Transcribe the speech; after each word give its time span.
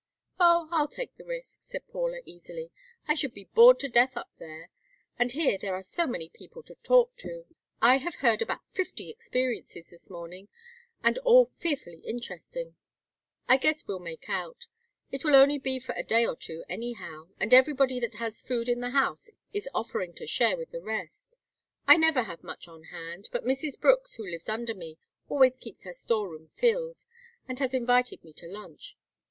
"Oh, 0.39 0.67
I'll 0.71 0.87
take 0.87 1.15
the 1.15 1.23
risk," 1.25 1.61
said 1.61 1.87
Paula, 1.87 2.21
easily. 2.25 2.71
"I 3.07 3.13
should 3.13 3.35
be 3.35 3.43
bored 3.53 3.77
to 3.81 3.87
death 3.87 4.17
up 4.17 4.31
there, 4.39 4.71
and 5.19 5.31
here 5.33 5.59
there 5.59 5.75
are 5.75 5.83
so 5.83 6.07
many 6.07 6.27
people 6.27 6.63
to 6.63 6.75
talk 6.81 7.15
to. 7.17 7.45
I 7.83 7.97
have 7.97 8.15
heard 8.15 8.41
about 8.41 8.67
fifty 8.71 9.11
experiences 9.11 9.91
this 9.91 10.09
morning, 10.09 10.47
and 11.03 11.19
all 11.19 11.51
fearfully 11.59 11.99
interesting. 11.99 12.75
I 13.47 13.57
guess 13.57 13.85
we'll 13.85 13.99
make 13.99 14.27
out. 14.27 14.65
It 15.11 15.23
will 15.23 15.35
only 15.35 15.59
be 15.59 15.77
for 15.79 15.93
a 15.93 16.01
day 16.01 16.25
or 16.25 16.35
two 16.35 16.63
anyhow, 16.67 17.27
and 17.39 17.53
everybody 17.53 17.99
that 17.99 18.15
has 18.15 18.41
food 18.41 18.69
in 18.69 18.79
the 18.79 18.89
house 18.89 19.29
is 19.53 19.69
offering 19.71 20.15
to 20.15 20.25
share 20.25 20.57
with 20.57 20.71
the 20.71 20.81
rest. 20.81 21.37
I 21.87 21.95
never 21.95 22.23
have 22.23 22.43
much 22.43 22.67
on 22.67 22.85
hand, 22.85 23.29
but 23.31 23.45
Mrs. 23.45 23.79
Brooks, 23.79 24.15
who 24.15 24.25
lives 24.27 24.49
under 24.49 24.73
me, 24.73 24.97
always 25.29 25.53
keeps 25.59 25.83
her 25.83 25.93
store 25.93 26.27
room 26.27 26.49
filled, 26.55 27.05
and 27.47 27.59
has 27.59 27.75
invited 27.75 28.23
me 28.23 28.33
to 28.33 28.47
lunch. 28.47 28.97